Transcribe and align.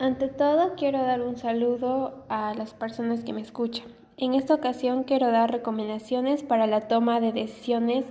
Ante 0.00 0.28
todo, 0.28 0.74
quiero 0.76 0.98
dar 0.98 1.22
un 1.22 1.36
saludo 1.36 2.24
a 2.28 2.54
las 2.54 2.72
personas 2.72 3.24
que 3.24 3.32
me 3.32 3.40
escuchan. 3.40 3.86
En 4.16 4.34
esta 4.34 4.54
ocasión 4.54 5.02
quiero 5.02 5.32
dar 5.32 5.50
recomendaciones 5.50 6.44
para 6.44 6.68
la 6.68 6.82
toma 6.82 7.18
de 7.18 7.32
decisiones 7.32 8.04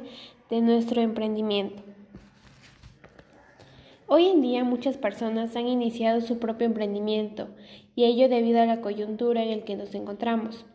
de 0.50 0.60
nuestro 0.60 1.00
emprendimiento. 1.00 1.82
Hoy 4.06 4.26
en 4.28 4.42
día 4.42 4.66
muchas 4.66 4.98
personas 4.98 5.56
han 5.56 5.70
iniciado 5.70 6.20
su 6.20 6.40
propio 6.40 6.66
emprendimiento 6.68 7.48
y 7.96 8.04
ello 8.04 8.28
debido 8.28 8.62
a 8.62 8.66
la 8.66 8.82
coyuntura 8.82 9.42
en 9.44 9.60
la 9.60 9.66
que 9.66 9.78
nos 9.78 9.96
encontramos. 9.96 10.66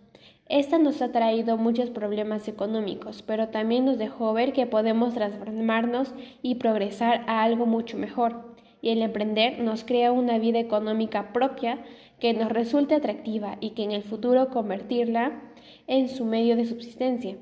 Esta 0.49 0.79
nos 0.79 1.03
ha 1.03 1.13
traído 1.13 1.59
muchos 1.59 1.91
problemas 1.91 2.49
económicos, 2.49 3.21
pero 3.21 3.49
también 3.49 3.85
nos 3.85 3.99
dejó 3.99 4.33
ver 4.33 4.55
que 4.55 4.67
podemos 4.67 5.13
transformarnos 5.13 6.15
y 6.41 6.55
progresar 6.55 7.23
a 7.27 7.43
algo 7.43 7.67
mucho 7.67 7.99
mejor. 7.99 8.52
Y 8.83 8.91
el 8.91 9.01
emprender 9.01 9.61
nos 9.61 9.85
crea 9.85 10.13
una 10.13 10.39
vida 10.39 10.59
económica 10.59 11.33
propia 11.33 11.83
que 12.21 12.35
nos 12.35 12.53
resulte 12.53 12.95
atractiva 12.95 13.57
y 13.61 13.71
que 13.71 13.85
en 13.85 13.93
el 13.93 14.03
futuro 14.03 14.51
convertirla 14.51 15.41
en 15.87 16.11
su 16.11 16.27
medio 16.27 16.57
de 16.57 16.67
subsistencia. 16.67 17.37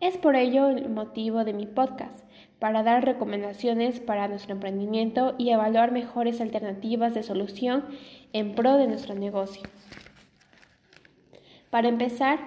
Es 0.00 0.18
por 0.18 0.34
ello 0.34 0.68
el 0.68 0.88
motivo 0.88 1.44
de 1.44 1.52
mi 1.52 1.66
podcast, 1.66 2.24
para 2.58 2.82
dar 2.82 3.04
recomendaciones 3.04 4.00
para 4.00 4.26
nuestro 4.26 4.52
emprendimiento 4.52 5.34
y 5.38 5.50
evaluar 5.50 5.92
mejores 5.92 6.40
alternativas 6.40 7.14
de 7.14 7.22
solución 7.22 7.84
en 8.32 8.54
pro 8.54 8.78
de 8.78 8.88
nuestro 8.88 9.14
negocio. 9.14 9.62
Para 11.70 11.88
empezar, 11.88 12.38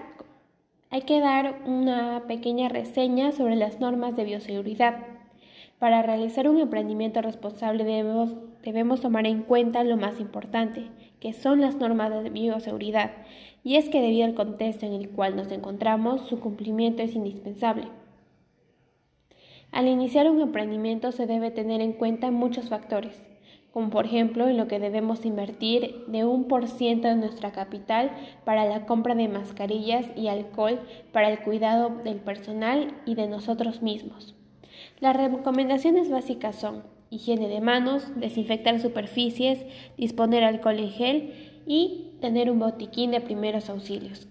hay 0.89 1.01
que 1.01 1.19
dar 1.19 1.61
una 1.65 2.23
pequeña 2.27 2.69
reseña 2.69 3.31
sobre 3.31 3.55
las 3.55 3.79
normas 3.79 4.15
de 4.15 4.23
bioseguridad. 4.25 5.14
Para 5.79 6.01
realizar 6.01 6.47
un 6.47 6.57
emprendimiento 6.57 7.21
responsable 7.21 7.83
debemos, 7.83 9.01
tomar 9.01 9.27
en 9.27 9.43
cuenta 9.43 9.83
lo 9.83 9.97
más 9.97 10.21
importante, 10.21 10.89
que 11.19 11.33
son 11.33 11.59
las 11.59 11.75
normas 11.75 12.23
de 12.23 12.29
bioseguridad, 12.29 13.11
y 13.61 13.75
es 13.75 13.89
que 13.89 14.01
debido 14.01 14.25
al 14.25 14.35
contexto 14.35 14.85
en 14.85 14.93
el 14.93 15.09
cual 15.09 15.35
nos 15.35 15.51
encontramos, 15.51 16.21
su 16.27 16.39
cumplimiento 16.39 17.03
es 17.03 17.13
indispensable. 17.13 17.89
Al 19.71 19.89
iniciar 19.89 20.29
un 20.29 20.39
emprendimiento 20.39 21.11
se 21.11 21.27
debe 21.27 21.51
tener 21.51 21.81
en 21.81 21.91
cuenta 21.91 22.31
muchos 22.31 22.69
factores, 22.69 23.27
como 23.73 23.89
por 23.89 24.05
ejemplo 24.05 24.47
en 24.47 24.55
lo 24.55 24.69
que 24.69 24.79
debemos 24.79 25.25
invertir 25.25 26.05
de 26.07 26.23
un 26.23 26.45
por 26.45 26.69
ciento 26.69 27.09
de 27.09 27.15
nuestra 27.15 27.51
capital 27.51 28.11
para 28.45 28.63
la 28.63 28.85
compra 28.85 29.13
de 29.15 29.27
mascarillas 29.27 30.05
y 30.15 30.29
alcohol 30.29 30.79
para 31.11 31.29
el 31.29 31.39
cuidado 31.39 31.89
del 31.89 32.21
personal 32.21 32.93
y 33.05 33.15
de 33.15 33.27
nosotros 33.27 33.81
mismos. 33.81 34.35
Las 34.99 35.15
recomendaciones 35.15 36.09
básicas 36.09 36.55
son 36.55 36.83
higiene 37.09 37.47
de 37.47 37.61
manos, 37.61 38.07
desinfectar 38.15 38.79
superficies, 38.79 39.65
disponer 39.97 40.43
alcohol 40.43 40.79
en 40.79 40.89
gel 40.89 41.33
y 41.65 42.11
tener 42.21 42.51
un 42.51 42.59
botiquín 42.59 43.11
de 43.11 43.21
primeros 43.21 43.69
auxilios. 43.69 44.27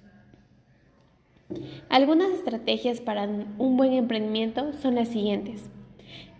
Algunas 1.89 2.31
estrategias 2.31 3.01
para 3.01 3.25
un 3.25 3.77
buen 3.77 3.93
emprendimiento 3.93 4.73
son 4.73 4.95
las 4.95 5.09
siguientes. 5.09 5.71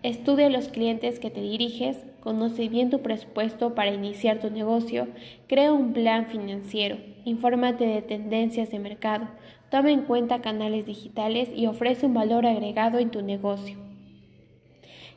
Estudia 0.03 0.49
los 0.49 0.67
clientes 0.67 1.19
que 1.19 1.31
te 1.31 1.41
diriges, 1.41 1.97
conoce 2.19 2.69
bien 2.69 2.89
tu 2.89 3.01
presupuesto 3.01 3.73
para 3.73 3.93
iniciar 3.93 4.39
tu 4.39 4.51
negocio, 4.51 5.07
crea 5.47 5.73
un 5.73 5.93
plan 5.93 6.27
financiero, 6.27 6.97
infórmate 7.23 7.85
de 7.85 8.01
tendencias 8.01 8.69
de 8.71 8.79
mercado, 8.79 9.27
toma 9.71 9.91
en 9.91 10.01
cuenta 10.01 10.41
canales 10.41 10.85
digitales 10.85 11.49
y 11.55 11.65
ofrece 11.65 12.05
un 12.05 12.13
valor 12.13 12.45
agregado 12.45 12.99
en 12.99 13.09
tu 13.09 13.21
negocio. 13.21 13.84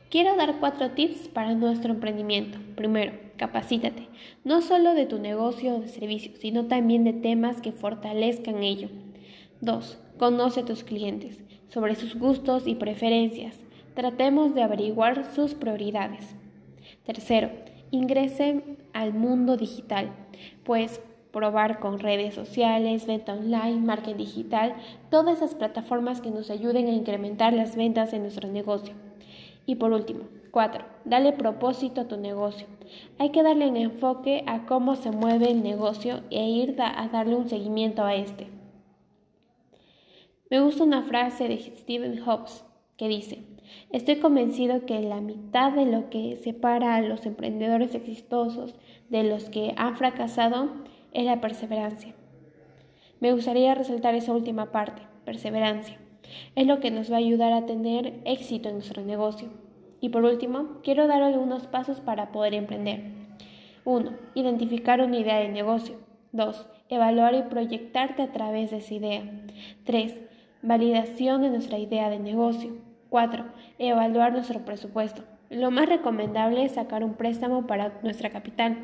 Quiero 0.09 0.35
dar 0.35 0.59
cuatro 0.59 0.89
tips 0.89 1.27
para 1.27 1.53
nuestro 1.53 1.93
emprendimiento. 1.93 2.57
Primero, 2.75 3.13
capacítate, 3.37 4.07
no 4.43 4.61
solo 4.61 4.95
de 4.95 5.05
tu 5.05 5.19
negocio 5.19 5.75
o 5.75 5.79
de 5.81 5.87
servicio, 5.87 6.31
sino 6.35 6.65
también 6.65 7.03
de 7.03 7.13
temas 7.13 7.61
que 7.61 7.71
fortalezcan 7.71 8.63
ello. 8.63 8.89
2. 9.61 9.99
Conoce 10.17 10.61
a 10.61 10.65
tus 10.65 10.83
clientes 10.83 11.43
sobre 11.67 11.93
sus 11.93 12.15
gustos 12.15 12.65
y 12.65 12.73
preferencias. 12.73 13.59
Tratemos 13.93 14.55
de 14.55 14.63
averiguar 14.63 15.31
sus 15.35 15.53
prioridades. 15.53 16.35
Tercero, 17.03 17.51
ingrese 17.91 18.63
al 18.93 19.13
mundo 19.13 19.57
digital, 19.57 20.09
pues 20.63 21.01
probar 21.31 21.79
con 21.79 21.99
redes 21.99 22.33
sociales, 22.33 23.05
venta 23.05 23.33
online, 23.33 23.81
marketing 23.81 24.17
digital, 24.17 24.73
todas 25.11 25.37
esas 25.37 25.53
plataformas 25.53 26.19
que 26.19 26.31
nos 26.31 26.49
ayuden 26.49 26.87
a 26.87 26.93
incrementar 26.93 27.53
las 27.53 27.75
ventas 27.75 28.11
en 28.13 28.23
nuestro 28.23 28.49
negocio. 28.49 28.95
Y 29.69 29.75
por 29.75 29.93
último, 29.93 30.21
cuatro, 30.49 30.83
Dale 31.05 31.31
propósito 31.31 32.01
a 32.01 32.07
tu 32.07 32.17
negocio. 32.17 32.65
Hay 33.19 33.29
que 33.29 33.43
darle 33.43 33.69
un 33.69 33.77
enfoque 33.77 34.43
a 34.47 34.65
cómo 34.65 34.95
se 34.95 35.11
mueve 35.11 35.51
el 35.51 35.61
negocio 35.61 36.21
e 36.31 36.43
ir 36.49 36.75
a 36.81 37.07
darle 37.09 37.35
un 37.35 37.47
seguimiento 37.47 38.03
a 38.03 38.15
este. 38.15 38.47
Me 40.49 40.59
gusta 40.59 40.83
una 40.83 41.03
frase 41.03 41.47
de 41.47 41.59
Stephen 41.59 42.19
Hobbes 42.25 42.65
que 42.97 43.07
dice, 43.07 43.43
estoy 43.91 44.15
convencido 44.15 44.87
que 44.87 45.01
la 45.01 45.21
mitad 45.21 45.71
de 45.73 45.85
lo 45.85 46.09
que 46.09 46.35
separa 46.37 46.95
a 46.95 47.01
los 47.01 47.27
emprendedores 47.27 47.93
exitosos 47.93 48.73
de 49.09 49.23
los 49.23 49.51
que 49.51 49.75
han 49.77 49.97
fracasado 49.97 50.69
es 51.13 51.25
la 51.25 51.41
perseverancia. 51.41 52.15
Me 53.19 53.33
gustaría 53.33 53.75
resaltar 53.75 54.15
esa 54.15 54.33
última 54.33 54.71
parte, 54.71 55.03
perseverancia. 55.25 55.99
Es 56.55 56.67
lo 56.67 56.79
que 56.79 56.91
nos 56.91 57.11
va 57.11 57.15
a 57.15 57.19
ayudar 57.19 57.53
a 57.53 57.65
tener 57.65 58.21
éxito 58.25 58.69
en 58.69 58.75
nuestro 58.75 59.03
negocio. 59.03 59.49
Y 60.01 60.09
por 60.09 60.23
último, 60.23 60.79
quiero 60.83 61.07
dar 61.07 61.21
algunos 61.21 61.67
pasos 61.67 61.99
para 61.99 62.31
poder 62.31 62.53
emprender. 62.53 63.01
1. 63.85 64.11
Identificar 64.35 65.01
una 65.01 65.17
idea 65.17 65.39
de 65.39 65.49
negocio. 65.49 65.95
2. 66.31 66.67
Evaluar 66.89 67.33
y 67.35 67.43
proyectarte 67.43 68.21
a 68.21 68.31
través 68.31 68.71
de 68.71 68.77
esa 68.77 68.93
idea. 68.93 69.23
3. 69.85 70.19
Validación 70.61 71.41
de 71.41 71.49
nuestra 71.49 71.77
idea 71.77 72.09
de 72.09 72.19
negocio. 72.19 72.77
4. 73.09 73.45
Evaluar 73.77 74.33
nuestro 74.33 74.63
presupuesto. 74.65 75.23
Lo 75.49 75.71
más 75.71 75.89
recomendable 75.89 76.63
es 76.63 76.73
sacar 76.73 77.03
un 77.03 77.15
préstamo 77.15 77.65
para 77.65 77.99
nuestra 78.03 78.29
capital. 78.29 78.77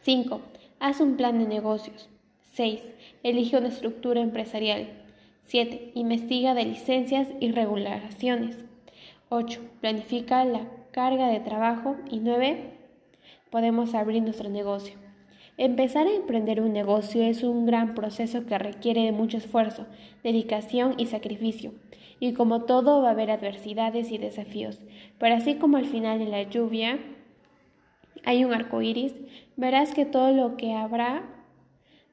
5. 0.00 0.40
Haz 0.78 1.00
un 1.00 1.16
plan 1.16 1.38
de 1.38 1.46
negocios. 1.46 2.08
6. 2.52 2.80
Elige 3.22 3.58
una 3.58 3.68
estructura 3.68 4.20
empresarial. 4.20 4.99
7. 5.50 5.90
Investiga 5.96 6.54
de 6.54 6.64
licencias 6.64 7.26
y 7.40 7.50
regulaciones. 7.50 8.56
8. 9.30 9.60
Planifica 9.80 10.44
la 10.44 10.68
carga 10.92 11.26
de 11.26 11.40
trabajo. 11.40 11.96
Y 12.08 12.20
9. 12.20 12.70
Podemos 13.50 13.94
abrir 13.94 14.22
nuestro 14.22 14.48
negocio. 14.48 14.94
Empezar 15.56 16.06
a 16.06 16.14
emprender 16.14 16.60
un 16.60 16.72
negocio 16.72 17.24
es 17.24 17.42
un 17.42 17.66
gran 17.66 17.96
proceso 17.96 18.46
que 18.46 18.58
requiere 18.58 19.02
de 19.02 19.10
mucho 19.10 19.38
esfuerzo, 19.38 19.86
dedicación 20.22 20.94
y 20.98 21.06
sacrificio. 21.06 21.72
Y 22.20 22.32
como 22.32 22.62
todo 22.62 23.02
va 23.02 23.08
a 23.08 23.10
haber 23.10 23.32
adversidades 23.32 24.12
y 24.12 24.18
desafíos. 24.18 24.80
Pero 25.18 25.34
así 25.34 25.56
como 25.56 25.78
al 25.78 25.86
final 25.86 26.20
de 26.20 26.26
la 26.26 26.44
lluvia 26.44 27.00
hay 28.24 28.44
un 28.44 28.54
arco 28.54 28.82
iris, 28.82 29.16
verás 29.56 29.94
que 29.94 30.04
todo 30.04 30.30
lo 30.30 30.56
que 30.56 30.74
habrá 30.74 31.39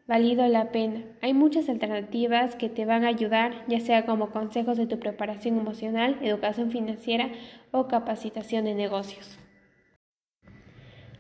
valido 0.07 0.47
la 0.47 0.72
pena. 0.72 1.03
Hay 1.22 1.34
muchas 1.34 1.68
alternativas 1.69 2.56
que 2.56 2.69
te 2.69 2.85
van 2.85 3.03
a 3.03 3.09
ayudar, 3.09 3.66
ya 3.68 3.79
sea 3.79 4.06
como 4.06 4.31
consejos 4.31 4.78
de 4.78 4.88
tu 4.88 5.00
preparación 5.00 5.59
emocional, 5.59 6.18
educación 6.22 6.72
financiera 6.72 7.29
o 7.72 7.88
capacitación 7.88 8.66
de 8.66 8.73
negocios. 8.73 9.38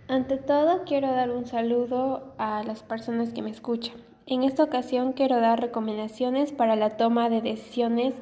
Ante 0.07 0.37
todo, 0.37 0.85
quiero 0.85 1.07
dar 1.07 1.31
un 1.31 1.45
saludo 1.45 2.33
a 2.37 2.63
las 2.63 2.81
personas 2.81 3.33
que 3.33 3.41
me 3.41 3.49
escuchan. 3.49 3.95
En 4.25 4.43
esta 4.43 4.63
ocasión 4.63 5.11
quiero 5.11 5.39
dar 5.41 5.59
recomendaciones 5.59 6.53
para 6.53 6.77
la 6.77 6.95
toma 6.95 7.29
de 7.29 7.41
decisiones 7.41 8.15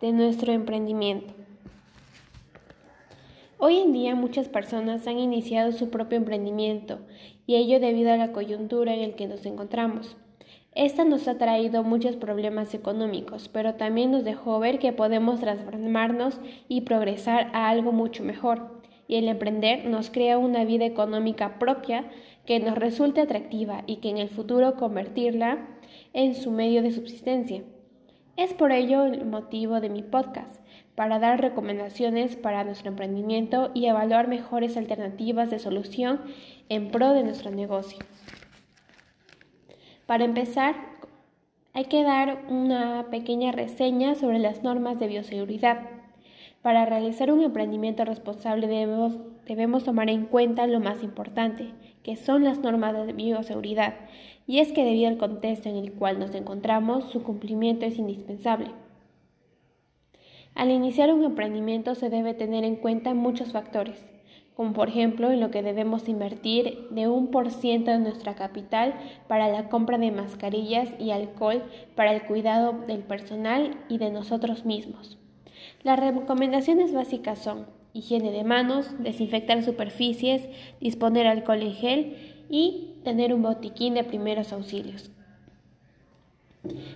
de 0.00 0.12
nuestro 0.12 0.52
emprendimiento. 0.52 1.37
Hoy 3.60 3.78
en 3.78 3.92
día 3.92 4.14
muchas 4.14 4.48
personas 4.48 5.08
han 5.08 5.18
iniciado 5.18 5.72
su 5.72 5.90
propio 5.90 6.16
emprendimiento 6.16 7.00
y 7.44 7.56
ello 7.56 7.80
debido 7.80 8.12
a 8.12 8.16
la 8.16 8.30
coyuntura 8.30 8.94
en 8.94 9.10
la 9.10 9.16
que 9.16 9.26
nos 9.26 9.44
encontramos. 9.46 10.16
Esta 10.76 11.04
nos 11.04 11.26
ha 11.26 11.38
traído 11.38 11.82
muchos 11.82 12.14
problemas 12.14 12.72
económicos, 12.74 13.48
pero 13.48 13.74
también 13.74 14.12
nos 14.12 14.22
dejó 14.22 14.60
ver 14.60 14.78
que 14.78 14.92
podemos 14.92 15.40
transformarnos 15.40 16.40
y 16.68 16.82
progresar 16.82 17.50
a 17.52 17.68
algo 17.68 17.90
mucho 17.90 18.22
mejor 18.22 18.80
y 19.08 19.16
el 19.16 19.26
emprender 19.26 19.86
nos 19.86 20.10
crea 20.10 20.38
una 20.38 20.64
vida 20.64 20.84
económica 20.84 21.58
propia 21.58 22.08
que 22.46 22.60
nos 22.60 22.78
resulte 22.78 23.22
atractiva 23.22 23.82
y 23.88 23.96
que 23.96 24.10
en 24.10 24.18
el 24.18 24.28
futuro 24.28 24.76
convertirla 24.76 25.66
en 26.12 26.36
su 26.36 26.52
medio 26.52 26.80
de 26.80 26.92
subsistencia. 26.92 27.64
Es 28.36 28.54
por 28.54 28.70
ello 28.70 29.04
el 29.06 29.24
motivo 29.24 29.80
de 29.80 29.88
mi 29.88 30.04
podcast, 30.04 30.60
para 30.98 31.20
dar 31.20 31.40
recomendaciones 31.40 32.34
para 32.34 32.64
nuestro 32.64 32.88
emprendimiento 32.88 33.70
y 33.72 33.86
evaluar 33.86 34.26
mejores 34.26 34.76
alternativas 34.76 35.48
de 35.48 35.60
solución 35.60 36.22
en 36.68 36.90
pro 36.90 37.12
de 37.12 37.22
nuestro 37.22 37.52
negocio. 37.52 38.00
Para 40.06 40.24
empezar, 40.24 40.74
hay 41.72 41.84
que 41.84 42.02
dar 42.02 42.46
una 42.48 43.06
pequeña 43.12 43.52
reseña 43.52 44.16
sobre 44.16 44.40
las 44.40 44.64
normas 44.64 44.98
de 44.98 45.06
bioseguridad. 45.06 45.82
Para 46.62 46.84
realizar 46.84 47.30
un 47.30 47.42
emprendimiento 47.42 48.04
responsable 48.04 48.66
debemos, 48.66 49.84
tomar 49.84 50.10
en 50.10 50.26
cuenta 50.26 50.66
lo 50.66 50.80
más 50.80 51.04
importante, 51.04 51.74
que 52.02 52.16
son 52.16 52.42
las 52.42 52.58
normas 52.58 53.06
de 53.06 53.12
bioseguridad, 53.12 53.94
y 54.48 54.58
es 54.58 54.72
que 54.72 54.82
debido 54.82 55.06
al 55.06 55.18
contexto 55.18 55.68
en 55.68 55.76
el 55.76 55.92
cual 55.92 56.18
nos 56.18 56.34
encontramos, 56.34 57.04
su 57.04 57.22
cumplimiento 57.22 57.86
es 57.86 57.98
indispensable. 57.98 58.72
Al 60.58 60.72
iniciar 60.72 61.14
un 61.14 61.22
emprendimiento 61.22 61.94
se 61.94 62.10
debe 62.10 62.34
tener 62.34 62.64
en 62.64 62.74
cuenta 62.74 63.14
muchos 63.14 63.52
factores, 63.52 64.10
como 64.56 64.72
por 64.72 64.88
ejemplo 64.88 65.30
en 65.30 65.38
lo 65.38 65.52
que 65.52 65.62
debemos 65.62 66.08
invertir 66.08 66.88
de 66.90 67.06
un 67.06 67.28
por 67.28 67.52
ciento 67.52 67.92
de 67.92 68.00
nuestra 68.00 68.34
capital 68.34 68.94
para 69.28 69.46
la 69.46 69.68
compra 69.68 69.98
de 69.98 70.10
mascarillas 70.10 70.88
y 70.98 71.12
alcohol 71.12 71.62
para 71.94 72.12
el 72.12 72.22
cuidado 72.22 72.72
del 72.88 73.04
personal 73.04 73.76
y 73.88 73.98
de 73.98 74.10
nosotros 74.10 74.64
mismos. 74.64 75.16
Las 75.84 76.00
recomendaciones 76.00 76.92
básicas 76.92 77.38
son 77.38 77.66
higiene 77.92 78.32
de 78.32 78.42
manos, 78.42 78.90
desinfectar 78.98 79.62
superficies, 79.62 80.48
disponer 80.80 81.28
alcohol 81.28 81.62
en 81.62 81.72
gel 81.72 82.16
y 82.50 82.96
tener 83.04 83.32
un 83.32 83.42
botiquín 83.42 83.94
de 83.94 84.02
primeros 84.02 84.52
auxilios. 84.52 85.12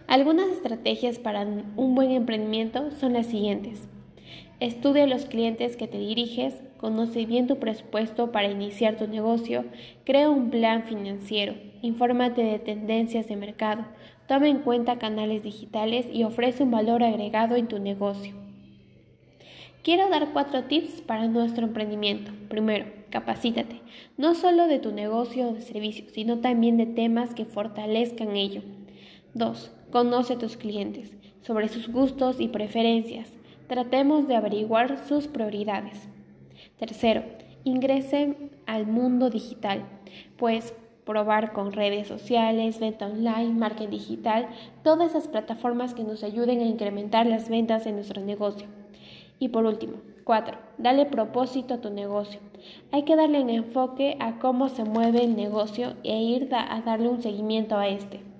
Algunas 0.06 0.48
estrategias 0.48 1.18
para 1.18 1.42
un 1.42 1.94
buen 1.94 2.10
emprendimiento 2.10 2.90
son 2.92 3.12
las 3.12 3.26
siguientes. 3.26 3.88
Estudia 4.60 5.06
los 5.06 5.24
clientes 5.24 5.76
que 5.76 5.88
te 5.88 5.98
diriges, 5.98 6.54
conoce 6.76 7.26
bien 7.26 7.46
tu 7.46 7.58
presupuesto 7.58 8.30
para 8.30 8.50
iniciar 8.50 8.96
tu 8.96 9.08
negocio, 9.08 9.64
crea 10.04 10.30
un 10.30 10.50
plan 10.50 10.84
financiero, 10.84 11.54
infórmate 11.82 12.42
de 12.42 12.58
tendencias 12.58 13.26
de 13.28 13.36
mercado, 13.36 13.84
toma 14.28 14.48
en 14.48 14.58
cuenta 14.58 14.98
canales 14.98 15.42
digitales 15.42 16.06
y 16.12 16.22
ofrece 16.22 16.62
un 16.62 16.70
valor 16.70 17.02
agregado 17.02 17.56
en 17.56 17.66
tu 17.66 17.78
negocio. 17.78 18.34
Quiero 19.82 20.08
dar 20.08 20.32
cuatro 20.32 20.62
tips 20.64 21.00
para 21.00 21.26
nuestro 21.26 21.66
emprendimiento. 21.66 22.30
Primero, 22.48 22.86
capacítate, 23.10 23.80
no 24.16 24.36
solo 24.36 24.68
de 24.68 24.78
tu 24.78 24.92
negocio 24.92 25.48
o 25.48 25.54
de 25.54 25.60
servicio, 25.60 26.04
sino 26.10 26.38
también 26.38 26.76
de 26.76 26.86
temas 26.86 27.34
que 27.34 27.44
fortalezcan 27.44 28.36
ello. 28.36 28.62
2. 29.34 29.72
Conoce 29.90 30.34
a 30.34 30.38
tus 30.38 30.56
clientes 30.56 31.16
sobre 31.40 31.68
sus 31.68 31.88
gustos 31.88 32.38
y 32.38 32.48
preferencias. 32.48 33.32
Tratemos 33.66 34.28
de 34.28 34.36
averiguar 34.36 34.98
sus 35.06 35.26
prioridades. 35.26 36.08
Tercero, 36.76 37.22
ingrese 37.64 38.36
al 38.66 38.86
mundo 38.86 39.30
digital, 39.30 39.84
pues 40.36 40.74
probar 41.04 41.52
con 41.52 41.72
redes 41.72 42.08
sociales, 42.08 42.78
venta 42.78 43.06
online, 43.06 43.54
marketing 43.54 43.90
digital, 43.90 44.48
todas 44.84 45.10
esas 45.10 45.28
plataformas 45.28 45.94
que 45.94 46.04
nos 46.04 46.22
ayuden 46.22 46.60
a 46.60 46.66
incrementar 46.66 47.26
las 47.26 47.48
ventas 47.48 47.86
en 47.86 47.96
nuestro 47.96 48.22
negocio. 48.22 48.68
Y 49.38 49.48
por 49.48 49.64
último, 49.64 49.94
cuatro, 50.24 50.58
dale 50.78 51.06
propósito 51.06 51.74
a 51.74 51.80
tu 51.80 51.90
negocio. 51.90 52.38
Hay 52.92 53.04
que 53.04 53.16
darle 53.16 53.42
un 53.42 53.50
enfoque 53.50 54.16
a 54.20 54.38
cómo 54.38 54.68
se 54.68 54.84
mueve 54.84 55.24
el 55.24 55.34
negocio 55.36 55.94
e 56.04 56.20
ir 56.22 56.54
a 56.54 56.80
darle 56.82 57.08
un 57.08 57.22
seguimiento 57.22 57.76
a 57.76 57.88
este. 57.88 58.31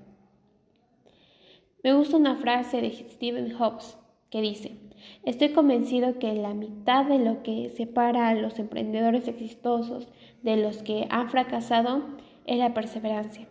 Me 1.82 1.94
gusta 1.94 2.16
una 2.16 2.36
frase 2.36 2.80
de 2.80 2.92
Stephen 2.92 3.52
Hobbes 3.58 3.98
que 4.30 4.40
dice, 4.40 4.76
Estoy 5.24 5.48
convencido 5.48 6.20
que 6.20 6.32
la 6.32 6.54
mitad 6.54 7.04
de 7.06 7.18
lo 7.18 7.42
que 7.42 7.70
separa 7.70 8.28
a 8.28 8.34
los 8.34 8.60
emprendedores 8.60 9.26
exitosos 9.26 10.06
de 10.42 10.56
los 10.56 10.84
que 10.84 11.08
han 11.10 11.28
fracasado 11.28 12.02
es 12.46 12.58
la 12.58 12.72
perseverancia. 12.72 13.48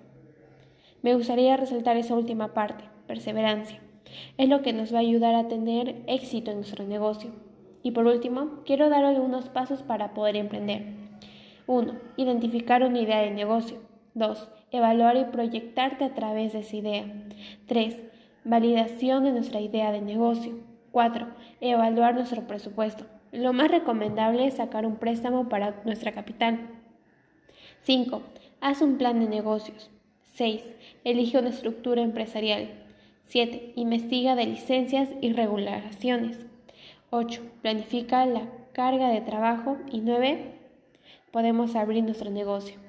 Me 1.02 1.14
gustaría 1.14 1.58
resaltar 1.58 1.98
esa 1.98 2.16
última 2.16 2.54
parte, 2.54 2.86
perseverancia. 3.06 3.82
Es 4.38 4.48
lo 4.48 4.62
que 4.62 4.72
nos 4.72 4.94
va 4.94 5.00
a 5.00 5.02
ayudar 5.02 5.36
a 5.36 5.50
tener 5.50 6.02
éxito 6.08 6.52
en 6.52 6.58
nuestro 6.58 6.86
negocio. 6.86 7.32
Y 7.84 7.92
por 7.92 8.06
último, 8.06 8.62
quiero 8.66 8.88
dar 8.88 9.04
algunos 9.04 9.50
pasos 9.50 9.84
para 9.84 10.14
poder 10.14 10.38
emprender. 10.38 10.86
1. 11.68 11.94
Identificar 12.16 12.84
una 12.84 13.02
idea 13.02 13.20
de 13.20 13.32
negocio. 13.32 13.80
2. 14.14 14.50
Evaluar 14.72 15.18
y 15.18 15.26
proyectarte 15.26 16.06
a 16.06 16.14
través 16.14 16.54
de 16.54 16.60
esa 16.60 16.76
idea. 16.78 17.06
3. 17.68 18.02
Validación 18.44 19.24
de 19.24 19.34
nuestra 19.34 19.62
idea 19.62 19.92
de 19.92 20.02
negocio. 20.02 20.58
4. 20.92 21.28
Evaluar 21.62 22.16
nuestro 22.16 22.48
presupuesto. 22.48 23.06
Lo 23.32 23.54
más 23.54 23.70
recomendable 23.70 24.48
es 24.48 24.56
sacar 24.56 24.88
un 24.88 24.96
préstamo 24.96 25.48
para 25.48 25.80
nuestra 25.86 26.12
capital. 26.12 26.60
5. 27.82 28.24
Haz 28.60 28.82
un 28.82 28.98
plan 28.98 29.20
de 29.20 29.28
negocios. 29.28 29.92
6. 30.34 30.64
Elige 31.04 31.38
una 31.38 31.50
estructura 31.50 32.02
empresarial. 32.02 32.72
7. 33.26 33.74
Investiga 33.76 34.36
de 34.36 34.48
licencias 34.48 35.10
y 35.22 35.34
regulaciones. 35.34 36.40
8. 37.12 37.44
Planifica 37.62 38.26
la 38.26 38.48
carga 38.74 39.10
de 39.10 39.22
trabajo. 39.22 39.78
Y 39.92 40.02
9. 40.02 40.56
Podemos 41.32 41.76
abrir 41.76 42.04
nuestro 42.04 42.32
negocio. 42.32 42.80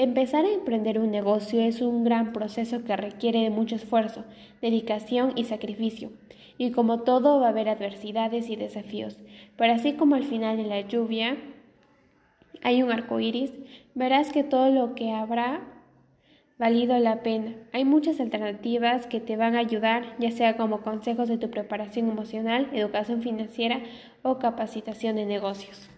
Empezar 0.00 0.44
a 0.44 0.52
emprender 0.52 1.00
un 1.00 1.10
negocio 1.10 1.60
es 1.60 1.80
un 1.82 2.04
gran 2.04 2.32
proceso 2.32 2.84
que 2.84 2.96
requiere 2.96 3.40
de 3.40 3.50
mucho 3.50 3.74
esfuerzo, 3.74 4.24
dedicación 4.62 5.32
y 5.34 5.42
sacrificio. 5.42 6.12
Y 6.56 6.70
como 6.70 7.00
todo 7.00 7.40
va 7.40 7.46
a 7.46 7.48
haber 7.48 7.68
adversidades 7.68 8.48
y 8.48 8.54
desafíos. 8.54 9.18
Pero 9.56 9.72
así 9.72 9.94
como 9.94 10.14
al 10.14 10.22
final 10.22 10.56
de 10.56 10.66
la 10.66 10.82
lluvia 10.82 11.36
hay 12.62 12.84
un 12.84 12.92
arco 12.92 13.18
iris, 13.18 13.52
verás 13.96 14.30
que 14.30 14.44
todo 14.44 14.70
lo 14.70 14.94
que 14.94 15.10
habrá 15.10 15.66
valido 16.58 16.96
la 17.00 17.24
pena. 17.24 17.56
Hay 17.72 17.84
muchas 17.84 18.20
alternativas 18.20 19.08
que 19.08 19.18
te 19.18 19.36
van 19.36 19.56
a 19.56 19.60
ayudar, 19.60 20.14
ya 20.20 20.30
sea 20.30 20.56
como 20.56 20.82
consejos 20.82 21.28
de 21.28 21.38
tu 21.38 21.50
preparación 21.50 22.08
emocional, 22.08 22.68
educación 22.72 23.20
financiera 23.20 23.82
o 24.22 24.38
capacitación 24.38 25.16
de 25.16 25.26
negocios. 25.26 25.90